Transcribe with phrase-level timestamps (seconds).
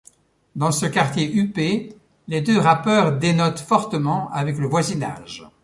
[0.55, 1.95] Dans ce quartier huppé,
[2.27, 5.45] les deux rappeurs dénotent fortement avec le voisinage...